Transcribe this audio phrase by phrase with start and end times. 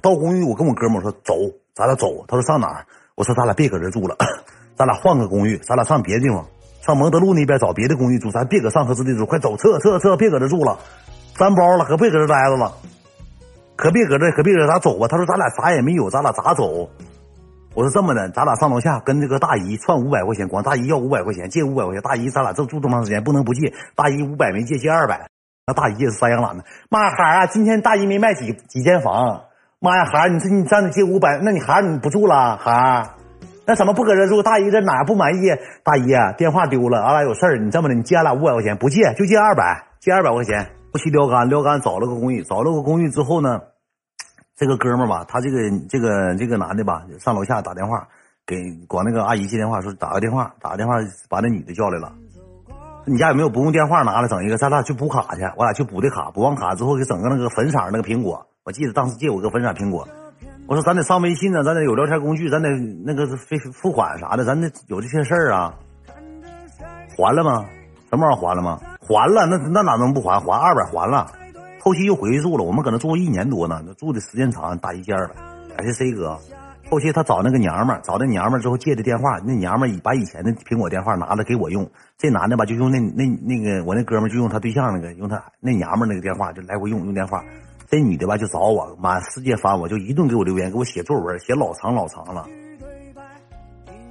[0.00, 1.34] 到公寓，我跟我哥们我说走，
[1.74, 2.24] 咱俩走。
[2.26, 2.86] 他说上哪儿？
[3.14, 4.16] 我说咱俩别搁这住了，
[4.76, 6.46] 咱俩换个公寓，咱俩上别的地方，
[6.80, 8.30] 上蒙德路那边找别的公寓住。
[8.30, 10.78] 咱别搁上河子地住，快走，撤撤撤，别搁这住了，
[11.34, 12.72] 三包了，可别搁这待着了，
[13.74, 15.08] 可别搁这，可别搁这，咱走吧。
[15.08, 16.88] 他说咱俩啥也没有，咱俩咋走？
[17.74, 22.02] 我说这么的，咱俩上楼下跟这个大姨串五百块钱，管大姨要五百块钱，借五百块钱。
[22.02, 23.72] 大姨，咱俩这住这么长时间，不能不借。
[23.96, 25.28] 大姨五百没借，借二百。
[25.66, 26.64] 那大姨也是山羊懒的。
[26.88, 29.42] 妈孩啊，今天大姨没卖几几间房。
[29.80, 32.56] 妈呀，孩儿，你这你站着借五百，那你孩儿你不住了？
[32.56, 33.10] 孩儿，
[33.64, 34.42] 那怎么不搁这住？
[34.42, 35.50] 大姨这哪不满意？
[35.84, 37.58] 大姨电话丢了，俺俩有事儿。
[37.58, 40.72] 你这么的，你借俺俩五百块钱，不借就借二百，借二百块钱。
[40.90, 43.60] 不去撩干，撩干找了个公寓，找了个公寓之后呢，
[44.56, 48.08] 这个哥们儿吧，他这个这个这个男的吧，上楼下打电话
[48.44, 48.56] 给
[48.88, 50.94] 管那个阿姨接电话，说打个电话，打个电话
[51.28, 52.12] 把那女的叫来了。
[53.04, 54.56] 你家有没有不用电话拿来整一个？
[54.56, 58.44] 咱俩去补卡去，我俩去补的卡，补完卡之后给整个那个粉色那个苹果。
[58.68, 60.06] 我记得当时借我个粉色苹果，
[60.66, 62.68] 我说咱得上微信呢，咱得有聊天工具，咱得
[63.02, 65.74] 那个付付款啥的，咱得有这些事儿啊。
[67.16, 67.64] 还了吗？
[68.10, 68.78] 什么玩意儿还了吗？
[69.00, 70.38] 还了，那那哪能不还？
[70.38, 71.32] 还二百还了。
[71.80, 75.30] 后期又回去住了，我们搁那住一年多呢，那住的时间长，大一件了。
[75.74, 76.38] 感谢 C 哥。
[76.90, 81.90] 后期他找那个娘们儿，找那娘们儿之后借的电话，那娘们儿把以前的苹果电话拿来给我用。
[82.18, 87.42] 这男的吧就用那那那个我那哥们儿就用他对象那个用他那娘们儿那个电话就来回用用电话。
[87.90, 92.46] 这女的吧就找我，满世界翻，我就一顿给我留言，给我写作文，写老长老长了。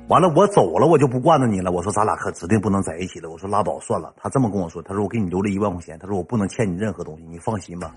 [0.08, 1.72] 完了我走了，我就不惯着你了。
[1.72, 3.30] 我说咱俩可指定不能在一起了。
[3.30, 4.12] 我说拉倒算了。
[4.18, 7.94] 他这么跟我说，他说我给你留了一万块钱，他说我不能欠你任何东西，你放心吧。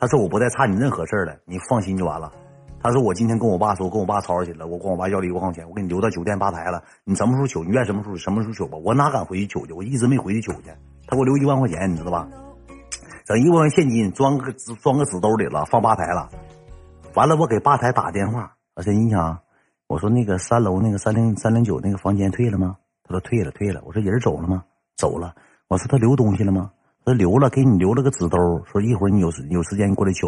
[0.00, 2.32] 他说我不再差你任何事儿了，你放心就完了。
[2.80, 8.78] 他说我今天跟我爸说，跟我爸吵吵去了，我管我爸要了一万块钱，我给你留到酒店吧台了，你什么时候取，你愿什么时候什么时候取吧。
[8.82, 9.72] 我哪敢回去取去？
[9.74, 10.70] 我一直没回去取去。
[11.06, 12.26] 他给我留一万块钱，你知道吧？
[13.24, 16.28] 整一万块现金装个装个纸兜里了，放吧台了。
[17.14, 19.38] 完了，我给吧台打电话，我说你想，
[19.86, 22.76] 我说那个三楼那个三零三零九那个房间退了吗？
[23.04, 23.82] 他说退了，退了。
[23.84, 24.64] 我说人走了吗？
[24.96, 25.34] 走了。
[25.68, 26.70] 我说他留东西了吗？
[27.04, 30.26] 他说留了，给你留了个纸兜，说一会儿你有有时间你过来取。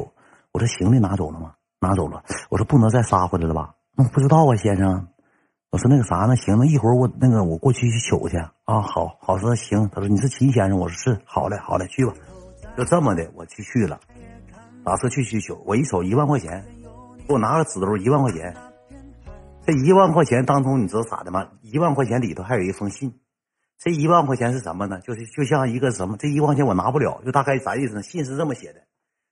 [0.52, 1.52] 我说行李拿走了吗？
[1.80, 2.22] 拿走了。
[2.50, 3.74] 我说不能再杀回来了吧？
[3.96, 5.08] 那不知道啊，先生。
[5.70, 8.80] 我说那个啥，那行，那一会儿我那个我过去去取去啊。
[8.80, 9.88] 好好说行。
[9.92, 11.20] 他说你是秦先生，我说是。
[11.24, 12.12] 好嘞，好嘞，去吧。
[12.76, 14.00] 就这么的，我去去了，
[14.84, 15.52] 打车去去取。
[15.64, 16.64] 我一瞅一万块钱，
[17.28, 18.54] 给我拿个纸兜一万块钱。
[19.64, 21.52] 这一万块钱当中，你知道咋的吗？
[21.62, 23.20] 一万块钱里头还有一封信。
[23.78, 25.00] 这一万块钱是什么呢？
[25.00, 26.16] 就是就像一个什么？
[26.16, 28.02] 这一万块钱我拿不了，就大概啥意思呢？
[28.02, 28.80] 信是这么写的：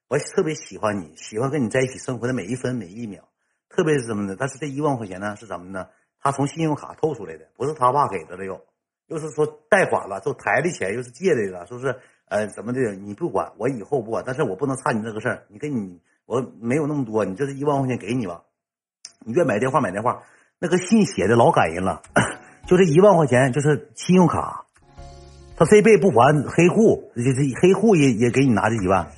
[0.09, 3.29] 我特别喜欢你，喜欢跟你在一起生活的每一分每一秒。
[3.69, 4.37] 特别是什么呢？
[4.39, 5.89] 但是这一万块钱呢是什么呢？
[6.21, 8.61] 他从信用卡透出来的，不是他爸给的了又，
[9.09, 11.99] 又是说贷款了，就抬的钱，又是借的了，是不是。
[12.32, 12.81] 呃，怎么的？
[12.94, 15.43] 你不管我以后不管，但是我不能差你这个事儿。
[15.48, 18.41] 你跟你我没有那么多，你这是一万块钱给你吧？
[19.22, 20.22] 你愿买电话买电话。
[20.59, 22.00] 那个信写的老感人了，
[22.66, 24.65] 就这一万块钱就是信用卡，
[25.59, 29.09] 他这辈子不还黑户，这这黑户也也给你拿这一万。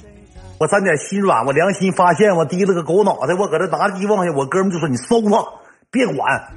[0.58, 5.52] 我沾点心软，我良心发现，我低了个狗脑袋，我搁这拿着一万块钱，我哥们就说你收他，
[5.88, 6.52] 别管，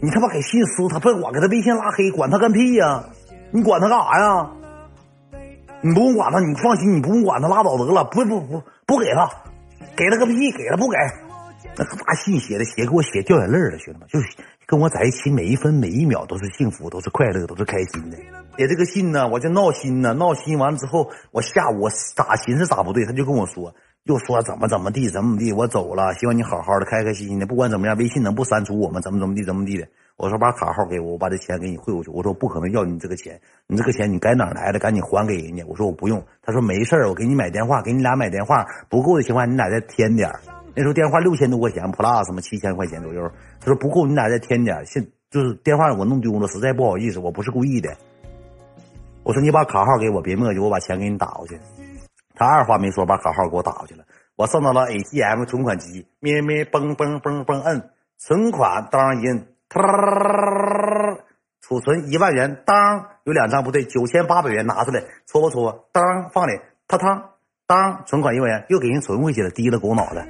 [0.00, 3.06] 你他妈给信撕他，别管，给他微信拉黑，管他干屁呀？
[3.50, 4.50] 你管他干啥呀？
[5.82, 8.04] 你不用管他，你放心，你不用管他，拉倒得了。
[8.04, 9.30] 不不不不给他，
[9.96, 10.96] 给他个屁，给他不给。
[11.76, 14.18] 那大信写的，写给我写掉眼泪了，兄弟们，就
[14.66, 18.16] 跟我在一起每一分每一秒都是幸福，都是快乐，都是开心的。
[18.58, 23.74] 写这个信呢，我就闹心呢，闹心完了之后，我下午我咋寻思咋不对，他就跟我说，
[24.04, 29.86] 又说怎么怎么地，怎么地，我走了，希望你好好的，开开心心的，不管怎么样，微信能不删除我们，怎么怎么地，怎么地的。
[30.20, 32.10] 我说把卡号给我，我把这钱给你汇过去。
[32.10, 35.64] 我说不可能要你这个钱，你这个钱你该哪来的赶紧还给人家。
[35.66, 36.22] 我说我不用。
[36.42, 40.30] 他说没事我给你买电话，给你俩买电话不够的情况下，你俩再添点
[40.74, 43.30] 那时候电话六千多块钱，plus 什么七千块钱左右。
[43.60, 47.88] 他说不够，你俩再添点现就是电话我弄丢了，实在不好意思，我不是故意的。
[49.22, 51.58] 我说你把卡号给我，别磨叽，我把钱给你打过去。
[52.34, 54.04] 他二话没说，把卡号给我打过去了。
[54.36, 59.46] 我上到了 ATM 存款机，咩咩嘣嘣嘣嘣摁存款，当一摁
[59.78, 61.18] 人。
[61.60, 66.58] 储存一万元，当有两张不对，九千八百元拿出来搓吧搓吧，当放里，
[66.88, 67.30] 他当
[67.66, 70.26] 当存款一万元又给人存回去了，低了狗脑袋，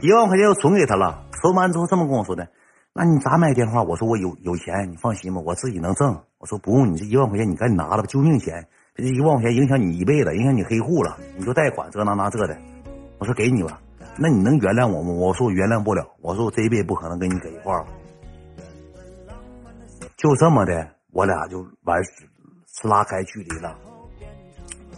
[0.00, 1.24] 一万块钱又存给他了。
[1.40, 2.48] 存完之后这么跟我说的，
[2.92, 3.82] 那你咋买电话？
[3.82, 6.22] 我说我有有钱，你放心吧，我自己能挣。
[6.38, 12.56] 我说不用，你这一万块钱你赶紧拿了吧，救命钱，这一万块钱影响你一辈子，影响你黑户了，你就贷款这那那这的。
[13.18, 13.80] 我说给你吧。
[14.20, 15.12] 那你能原谅我吗？
[15.12, 16.04] 我说我原谅不了。
[16.20, 17.86] 我说我这一辈子不可能跟你搁一块儿。
[20.16, 23.78] 就这么的，我俩就完是拉开距离了，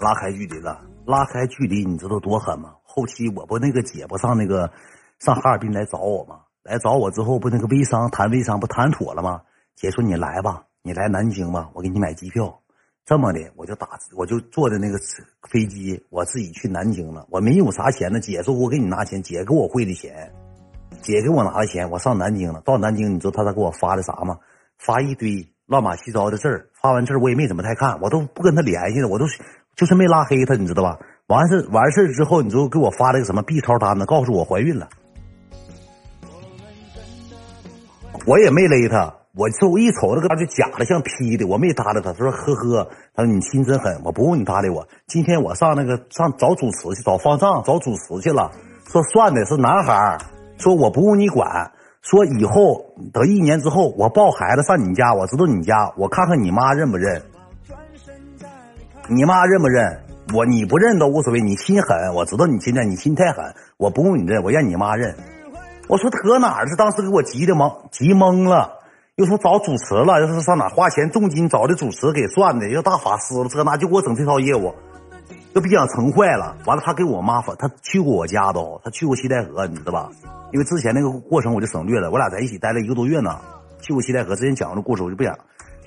[0.01, 2.75] 拉开距离了，拉开距离，你知道多狠吗？
[2.83, 4.73] 后期我不那个姐不上那个
[5.19, 6.41] 上哈尔滨来找我吗？
[6.63, 9.43] 来找我之后不那个微商谈微商不谈妥了吗？
[9.77, 12.60] 姐说你来吧，你来南京吧，我给你买机票。
[13.11, 14.97] 这么的，我就打我就坐的那个
[15.51, 17.27] 飞机，我自己去南京了。
[17.29, 20.33] 我没有啥钱呢，姐说我给你拿钱，姐给我汇的钱，
[21.03, 22.61] 姐给我拿的钱，我上南京了。
[22.61, 24.39] 到南京，你知道他咋给我发的啥吗？
[24.79, 26.69] 发一堆乱码七糟的字儿。
[26.81, 29.25] 发完字儿我也没怎么太看，我都不跟他联系了，我都
[29.75, 30.97] 就是没拉黑他，你知道吧？
[31.27, 34.89] 完事完事之后，你就给我发了个什么 B 超单子，告诉我怀孕了。
[38.25, 39.17] 我也没勒他。
[39.37, 42.13] 我说我一瞅那个就假的像 P 的，我没搭理他。
[42.13, 44.89] 他说呵呵，他说你心真狠，我不用你搭理我。
[45.07, 48.51] 今天我上那个上找主持去，找方丈找主持去了。
[48.91, 50.19] 说算的是男孩
[50.59, 51.71] 说我不用你管。
[52.03, 57.23] 说以后等一年之后我抱孩子上你家，我知道你家，我看看你妈认不认。
[59.07, 60.01] 你妈认不认？
[60.35, 65.15] 我你不认都无所谓，你心狠，我知道你现在你心太狠，我不用你认，我让你妈认。
[65.87, 68.80] 我说搁哪儿是当时给我急的懵，急懵了。
[69.21, 74.75] 又说找主持了，又是上哪花钱重金找的主持给赚的，又大法师了，这那就给我整这套业务，
[75.53, 76.57] 又逼想成坏了。
[76.65, 80.09] 完了，他给我妈发，他去过我家都，他去过西戴河，你知道吧？
[80.53, 83.39] 因为之前那个过程我就省略了，我俩在一起待了一个多月呢，
[83.83, 84.35] 去过西戴河。
[84.35, 85.37] 之前讲过的故事我就不讲。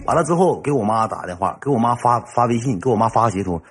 [0.06, 3.64] 完了之后给我妈打电话，给我妈发发微信，给我妈发个截图。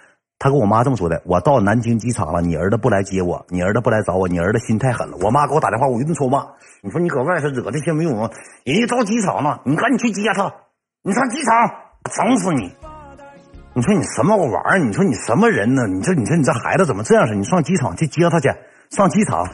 [0.43, 6.44] 他跟我妈这么说的：“我到南京机场了，你儿子不来接我，你儿子不来找我，你儿子心太狠了。”我妈给我打电话，我一顿臭骂。
[6.83, 8.29] 你说你搁外头惹这些没有用，
[8.65, 10.53] 人家到机场了，你赶紧去接他。
[11.05, 11.71] 你上机场，
[12.11, 12.75] 整死你！
[13.73, 14.79] 你说你什么玩意儿？
[14.81, 15.87] 你说你什么人呢？
[15.87, 17.37] 你说你说你这孩子怎么这样式？
[17.37, 18.53] 你上机场去接他去，
[18.91, 19.47] 上机场。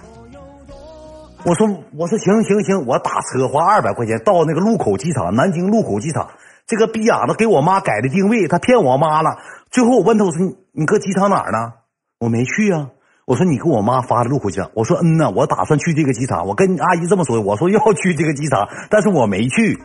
[1.44, 6.28] 我说我说行行行，我打车花二百块钱到那个禄口机场，南京禄口机场。
[6.66, 9.38] 这个逼养子给我妈改的定位，他骗我妈了。
[9.70, 11.72] 最后我问他，我说你你搁机场哪儿呢？
[12.18, 12.88] 我没去啊。
[13.24, 14.70] 我说你给我妈发的路口机场。
[14.74, 16.46] 我说嗯呐，我打算去这个机场。
[16.46, 19.78] 我跟阿姨这么说，我说要去这个机场，但是我没去。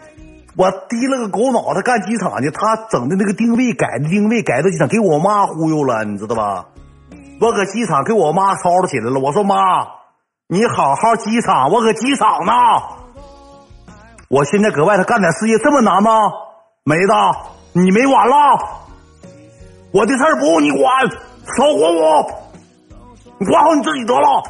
[0.58, 6.66] 我低了个狗脑袋干机场去，他整的那个定位改的定位改到机场，给我妈忽悠了，你知道吧？
[7.40, 9.20] 我搁机场给我妈吵吵起来了。
[9.20, 9.56] 我说妈，
[10.54, 12.54] 你好好机场，我搁机场呢。
[14.30, 16.12] 我现在搁外头干点事业这么难吗？
[16.84, 17.14] 梅子，
[17.72, 18.36] 你没完了。
[19.92, 21.10] 我的事儿不用你管，
[21.58, 22.30] 少管我，
[23.40, 24.44] 你管好你自己得了。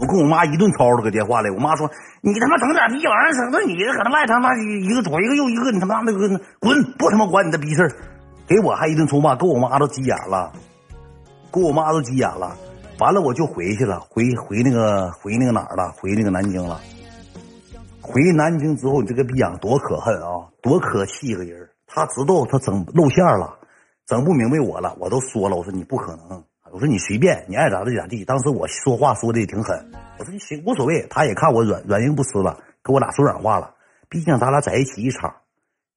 [0.00, 1.88] 我跟我妈一顿吵吵，搁电话里，我妈说
[2.20, 6.18] ：“你他妈整点逼玩意儿，整那女的搁那外头妈一个左一个右一个，你他妈那个
[6.58, 7.90] 滚，不他妈管你的逼事儿。”
[8.50, 10.50] 给我还一顿臭骂，给我妈都急眼了，
[11.52, 12.56] 给我妈都急眼了。
[12.98, 15.92] 完了我就回去了，回回那个回那个哪儿了？
[15.92, 16.80] 回那个南京了。
[18.00, 21.68] 回南京之后，你这个逼样多可恨啊，多可气一个人。
[21.86, 23.56] 他知道他整露馅了。
[24.06, 26.42] 整不明白我了，我都说了，我说你不可能，
[26.72, 28.24] 我说你随便，你爱咋地咋地。
[28.24, 31.06] 当时我说话说的也挺狠，我说你行无所谓。
[31.08, 33.74] 他也看我软软硬不吃了，跟我俩说软话了。
[34.08, 35.32] 毕竟咱俩在一起一场，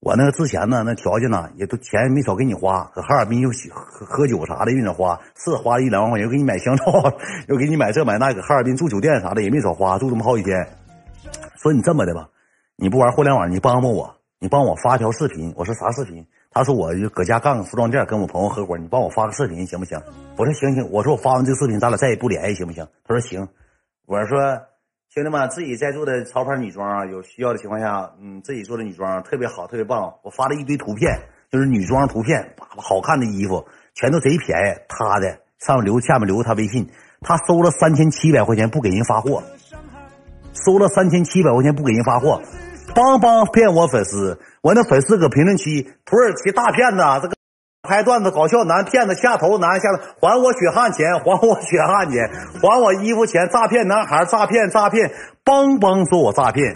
[0.01, 6.85] 我那个之前呢，那条件呢也都钱没少给你花，搁哈尔滨又喝喝酒啥的，又少花，是花了一两万块钱，又给你买香皂，
[7.47, 10.67] 又给你买这买那，搁哈尔滨住酒店啥的也没少花，住这么好几天。
[11.61, 12.27] 说你这么的吧，
[12.77, 15.53] 你不玩互联网，你帮帮我，你帮我发条视频。
[15.55, 16.25] 我说啥视频？
[16.49, 20.01] 他说我就搁家干个服装店，跟我朋友合伙，你帮我发个视频行不行？
[20.35, 22.87] 我说行行，我说我发完这视频，咱俩再也不联系行不行？
[23.07, 23.47] 他说行。
[24.07, 24.59] 我说
[25.13, 30.13] 兄弟们，自己在做的潮牌女装啊，有需要的情况下，嗯，自己做的女装特别好，特别棒。
[30.23, 31.19] 我发了一堆图片，
[31.51, 34.79] 就是女装图片，好看的衣服，全都贼便宜。
[34.87, 36.89] 他的上面留下面留他微信，
[37.19, 39.43] 他收了三千七百块钱不给人发货，
[40.53, 42.41] 收了三千七百块钱不给人发货，
[42.95, 44.39] 帮帮骗我粉丝。
[44.61, 47.35] 我那粉丝搁评论区，土耳其大骗子，这个
[47.83, 52.29] 拍段子搞笑男骗子下头男下还我血汗钱，还我血汗钱，
[52.61, 55.11] 还我衣服钱，诈骗男孩，诈骗诈骗，
[55.43, 56.75] 帮帮说我诈骗，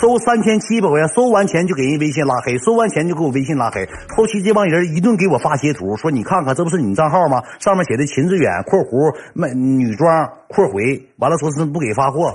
[0.00, 7.42] 收三千七百块钱，收完钱就给人微信拉黑，收完钱就给我微信拉黑，后期这帮人一顿给我发截图，说你看看这不是你账号吗？
[7.60, 12.34] 上面写的秦志远（括弧卖女装括回），完了说是不给发货，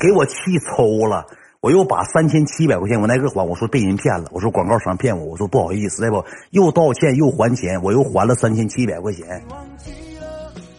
[0.00, 1.26] 给我气抽了。
[1.64, 9.42] 我又把三千七百块钱我挨个还，我说被人骗了，我说广告商骗我，我说不好意思，再不又道歉又还钱，我又还了三千七百块钱，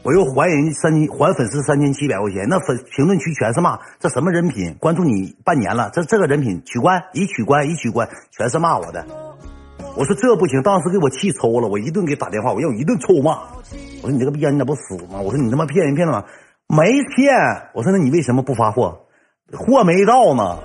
[0.03, 4.75] 我又还人三千还粉丝三千七百块钱，那粉评论区全是骂，这什么人品？
[4.79, 9.03] 关注你半年了，这这个人品取关已取关已取关，全是骂我的。
[9.97, 13.39] 我说这不行，当时给我气抽了，我一顿给打电话，我要一顿臭骂。
[14.03, 15.19] 我说你这个逼样你咋不死吗？
[15.19, 16.25] 我说你他妈骗人骗了吗？
[16.67, 17.33] 没骗。
[17.73, 18.99] 我说那你为什么不发货？
[19.51, 20.59] 货没到呢。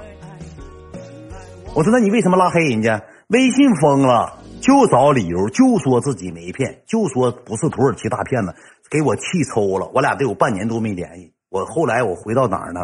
[1.73, 3.01] 我说：“那你为什么拉黑人家？
[3.29, 8.53] 微信封了，就找理由，就说自己没骗，就说不是土耳其大骗子，
[8.91, 9.89] 给我气抽了。
[9.95, 11.33] 我俩得有半年多没联系。
[11.49, 12.81] 我后来我回到哪儿呢？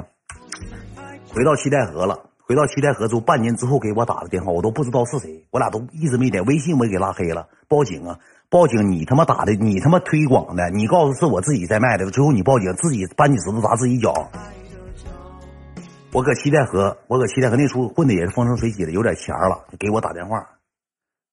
[1.35, 2.17] 回到七台河了。
[2.49, 5.45] 回到七台河之后，半年之后给我打的电话，我都不知道是谁。
[5.51, 7.49] 我俩都一直没点微信，我也给拉黑了。
[7.67, 8.17] 报警啊！
[8.49, 8.89] 报警！
[8.89, 14.31] 你他妈打的，你他妈推广的，你告诉是我自己在卖的，最后你报警，自己搬起石头砸自己脚。
[16.17, 20.49] 我搁七台河，我搁七台河那处混的也是风生水起的，有点钱了，给我打电话。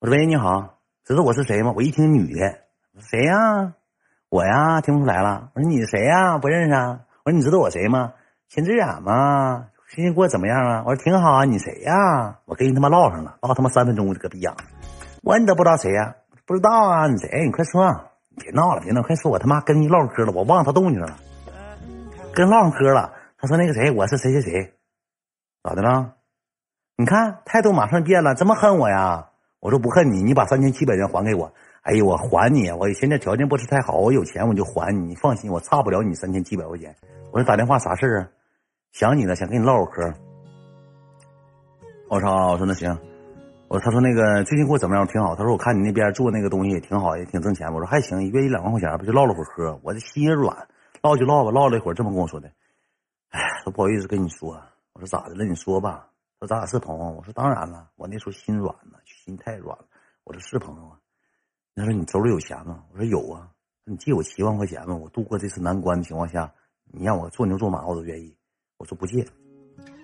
[0.01, 1.71] 我说喂，你好，知道我是谁吗？
[1.73, 2.59] 我一听女的，
[2.99, 3.75] 谁呀？
[4.27, 5.51] 我呀，听不出来了。
[5.55, 6.37] 我说你谁呀？
[6.37, 6.99] 不认识啊。
[7.23, 8.11] 我说你知道我谁吗？
[8.49, 9.67] 秦志远吗？
[9.87, 10.83] 最近过得怎么样啊？
[10.85, 11.45] 我说挺好啊。
[11.45, 12.39] 你谁呀？
[12.43, 14.53] 我跟人他妈唠上了，唠他妈三分钟，我就搁逼样。
[15.21, 16.13] 我你都不知道谁呀？
[16.45, 17.45] 不知道啊，你谁？
[17.45, 17.89] 你快说！
[18.35, 19.31] 别闹了，别闹，快说！
[19.31, 21.15] 我他妈跟你唠嗑了，我忘他动静了，
[22.33, 23.13] 跟唠上嗑了。
[23.43, 24.73] 他说那个谁，我是谁谁谁，
[25.61, 26.13] 咋的了？
[26.95, 29.31] 你看态度马上变了，这么恨我呀？
[29.59, 31.53] 我说不恨你，你把三千七百元还给我。
[31.81, 32.71] 哎呦，我还你！
[32.71, 36.95] 我现在条件不是太好，我有钱我就还你，你放心，我差不了你三千七百块钱。
[37.33, 38.29] 我说打电话啥事啊？
[38.93, 40.13] 想你了，想跟你唠会嗑。
[42.07, 42.97] 我说我说那行。
[43.67, 45.05] 我他说那个最近过怎么样？
[45.05, 45.35] 挺好。
[45.35, 47.67] 他说我看你那边做那个东西也挺好，也挺挣钱。
[47.73, 49.77] 我说还行，一月一两万块钱，不就唠了会嗑？
[49.83, 50.55] 我这心也软，
[51.01, 52.49] 唠就唠吧，唠了一会儿，这么跟我说的。
[53.33, 54.61] 哎，都不好意思跟你说。
[54.93, 55.43] 我说咋的了？
[55.43, 56.07] 你说吧。
[56.39, 57.05] 说咱俩是朋友。
[57.11, 59.85] 我说当然了，我那时候心软了，心太软了。
[60.23, 60.99] 我说是朋友啊。
[61.75, 62.83] 他说你手里有钱吗？
[62.91, 63.49] 我说有啊。
[63.85, 66.53] 你借我七万块钱吧，我度过这次难关的情况下，
[66.85, 68.37] 你让我做牛做马我都愿意。
[68.77, 69.27] 我说不借。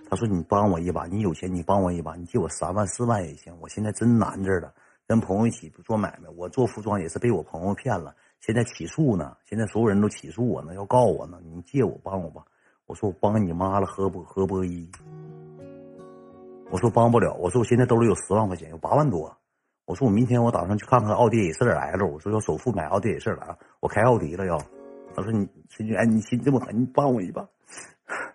[0.10, 3.56] 他说：“你帮我一把，你有钱你帮我一把，你借我三万四万也行。
[3.62, 4.74] 我现在真难着了，
[5.06, 11.40] 跟朋友一起做买卖，我做服装也是被我朋友骗了，现在起诉呢，现在所有人都起诉我呢，要告我呢。
[11.44, 12.44] 你借我帮我吧。”
[12.90, 14.90] 我说：“我帮你妈了，何波何波一。”
[16.72, 19.32] 我说：“帮不了。”我说：“我现在兜里有十万块钱，有八万多。”
[19.86, 24.58] 我说：“我明天我打算去看看奥迪 A 四 L。”我说：“要首付买奥迪 A 四了，我开奥迪了要。”
[25.16, 27.48] 他说：“你秦军，哎，你心这么狠，你帮我一把。”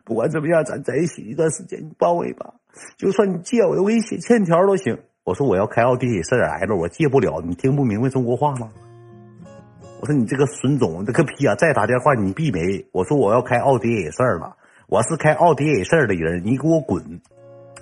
[0.05, 2.55] 不管怎么样，咱在一起一段时间，你帮我一把，
[2.97, 4.97] 就算你借我，我给你写欠条都行。
[5.25, 8.71] 我说我要开奥迪 A 四 L，我借不了，你听不明白中国话吗？
[10.05, 11.55] 我说你这个孙总，这个屁啊！
[11.55, 12.85] 再打电话你闭没？
[12.93, 14.55] 我说我要开奥迪 A 四了，
[14.87, 17.03] 我是开奥迪 A 四的人，你给我滚，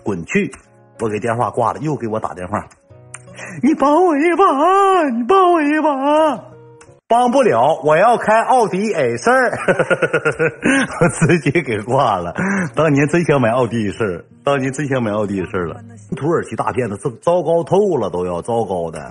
[0.05, 0.49] 滚去！
[1.01, 2.65] 我给电话挂了，又给我打电话，
[3.61, 6.45] 你帮我一把，你帮我一把。
[7.09, 9.51] 帮不了，我要开奥迪 A 四儿，
[11.03, 12.33] 我直接给挂了。
[12.77, 15.81] 当年真想买奥迪 A 四，当年真想买奥迪 A 四了。
[16.17, 19.11] 土耳其大骗子，这糟糕透了，都要糟糕的，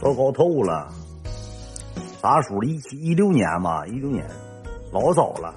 [0.00, 0.88] 糟糕透了。
[2.26, 2.60] 啥时候？
[2.64, 4.28] 一七一六年吧，一六年，
[4.90, 5.54] 老早了。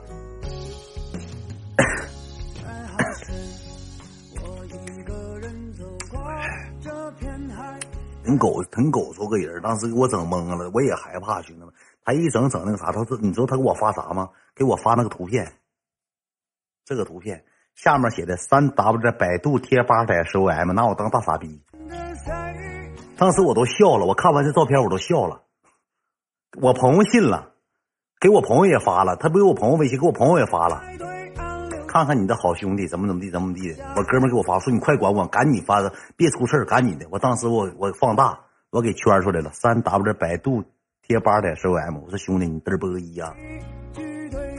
[8.24, 11.74] 挺狗，挺狗说个人，当时给我整懵了，我也害怕，兄弟们。
[12.06, 14.30] 他一整整那个啥，他说你知道他给我发啥吗？
[14.56, 15.52] 给我发那个图片，
[16.86, 21.64] 这个图片下面写的三 W 的百度贴吧点 SOM，拿我当大傻逼。
[23.18, 25.42] 当时我都笑了，我看完这照片我都笑了。
[26.58, 27.52] 我朋友信了，
[28.20, 30.82] 给我朋友也发了，他不给我朋友微信，给我朋友也发了。
[31.88, 35.80] 看看你的好兄弟怎么怎么地怎么地的，我哥们给我发说你快管管，赶紧发，
[36.18, 37.06] 别出事赶紧的。
[37.12, 38.40] 我当时我我放大，
[38.72, 40.64] 我给圈出来了，三 W 百度
[41.04, 42.00] 贴吧的 S O M。
[42.04, 43.32] 我说兄弟你嘚啵一呀，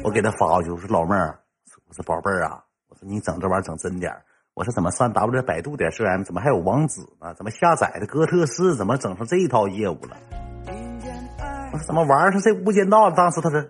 [0.04, 1.40] 我给他发过去，我说老妹儿，
[1.88, 4.12] 我说宝贝儿啊，我说你整这玩意儿整真点
[4.54, 7.34] 我说怎么三 W 百度的 S O M 怎么还有网址呢？
[7.34, 8.76] 怎么下载的哥特式？
[8.76, 10.16] 怎么整成这一套业务了？
[11.72, 13.14] 我说怎么玩上这无间道了？
[13.14, 13.64] 当时他说。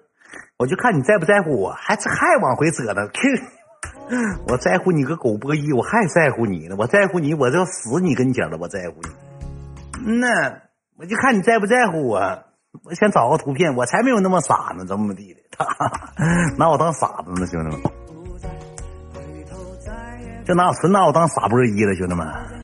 [0.58, 3.10] 我就看你在不在乎我，还还往回折腾。
[4.46, 6.76] 我在乎你个狗波一，我还在乎你呢。
[6.78, 8.58] 我在乎你，我就要死你跟前了。
[8.60, 9.08] 我在乎你，
[10.06, 10.60] 嗯呐，
[10.98, 12.20] 我就看你在不在乎我。
[12.84, 15.40] 我先找个图片，我才没有那么傻呢，怎么地的？
[16.58, 17.80] 拿我当傻子呢，兄弟们，
[20.44, 22.26] 就拿我纯拿我当傻波一了，兄弟们。